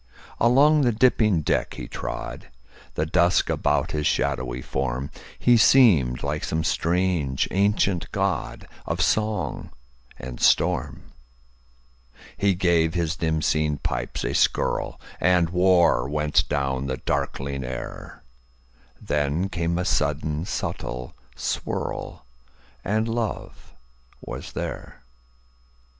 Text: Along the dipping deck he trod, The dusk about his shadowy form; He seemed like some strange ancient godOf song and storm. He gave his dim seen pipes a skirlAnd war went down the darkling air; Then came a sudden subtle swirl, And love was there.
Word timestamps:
Along 0.39 0.81
the 0.81 0.91
dipping 0.91 1.41
deck 1.43 1.75
he 1.75 1.87
trod, 1.87 2.47
The 2.95 3.05
dusk 3.05 3.51
about 3.51 3.91
his 3.91 4.07
shadowy 4.07 4.63
form; 4.63 5.11
He 5.37 5.57
seemed 5.57 6.23
like 6.23 6.43
some 6.43 6.63
strange 6.63 7.47
ancient 7.51 8.11
godOf 8.11 8.99
song 8.99 9.69
and 10.17 10.41
storm. 10.41 11.11
He 12.35 12.55
gave 12.55 12.95
his 12.95 13.15
dim 13.15 13.43
seen 13.43 13.77
pipes 13.77 14.23
a 14.23 14.29
skirlAnd 14.33 15.51
war 15.51 16.09
went 16.09 16.49
down 16.49 16.87
the 16.87 16.97
darkling 16.97 17.63
air; 17.63 18.23
Then 18.99 19.49
came 19.49 19.77
a 19.77 19.85
sudden 19.85 20.45
subtle 20.45 21.13
swirl, 21.35 22.25
And 22.83 23.07
love 23.07 23.75
was 24.19 24.53
there. 24.53 25.03